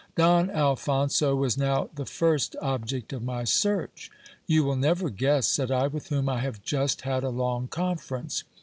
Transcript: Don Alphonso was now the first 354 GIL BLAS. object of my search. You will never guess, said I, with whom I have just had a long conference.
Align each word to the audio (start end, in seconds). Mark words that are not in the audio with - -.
Don 0.15 0.49
Alphonso 0.49 1.35
was 1.35 1.59
now 1.59 1.91
the 1.93 2.07
first 2.07 2.53
354 2.53 2.59
GIL 2.59 2.79
BLAS. 2.79 2.89
object 2.89 3.13
of 3.13 3.23
my 3.23 3.43
search. 3.43 4.11
You 4.47 4.63
will 4.63 4.75
never 4.75 5.11
guess, 5.11 5.45
said 5.47 5.69
I, 5.69 5.85
with 5.85 6.07
whom 6.07 6.27
I 6.27 6.39
have 6.39 6.63
just 6.63 7.01
had 7.01 7.23
a 7.23 7.29
long 7.29 7.67
conference. 7.67 8.43